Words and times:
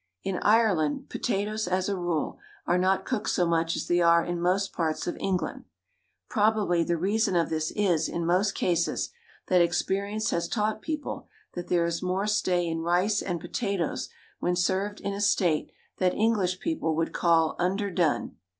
In 0.23 0.39
Ireland 0.41 1.09
potatoes, 1.11 1.67
as 1.67 1.87
a 1.87 1.95
rule, 1.95 2.39
are 2.65 2.79
not 2.79 3.05
cooked 3.05 3.29
so 3.29 3.45
much 3.45 3.75
as 3.75 3.85
they 3.87 4.01
are 4.01 4.25
in 4.25 4.41
most 4.41 4.73
parts 4.73 5.05
of 5.05 5.15
England. 5.19 5.65
Probably 6.27 6.83
the 6.83 6.97
reason 6.97 7.35
of 7.35 7.51
this 7.51 7.69
is, 7.75 8.09
in 8.09 8.25
most 8.25 8.55
cases, 8.55 9.11
that 9.45 9.61
experience 9.61 10.31
has 10.31 10.47
taught 10.47 10.81
people 10.81 11.27
that 11.53 11.67
there 11.67 11.85
is 11.85 12.01
more 12.01 12.25
stay 12.25 12.67
in 12.67 12.79
rice 12.81 13.21
and 13.21 13.39
potatoes 13.39 14.09
when 14.39 14.55
served 14.55 15.01
in 15.01 15.13
a 15.13 15.21
state 15.21 15.71
that 15.99 16.15
English 16.15 16.59
people 16.61 16.95
would 16.95 17.13
call 17.13 17.55
"under 17.59 17.91
done." 17.91 18.37